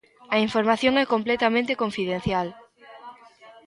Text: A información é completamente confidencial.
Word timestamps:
A 0.35 0.37
información 0.45 0.93
é 1.03 1.05
completamente 1.13 1.79
confidencial. 1.83 2.47